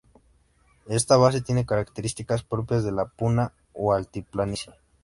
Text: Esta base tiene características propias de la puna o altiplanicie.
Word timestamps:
Esta 0.87 1.15
base 1.15 1.41
tiene 1.41 1.67
características 1.67 2.41
propias 2.41 2.83
de 2.83 2.91
la 2.91 3.05
puna 3.05 3.53
o 3.73 3.93
altiplanicie. 3.93 4.73